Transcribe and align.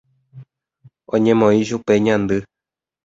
Oñemoĩ 1.13 1.59
chupe 1.67 1.93
ñandy. 2.05 2.37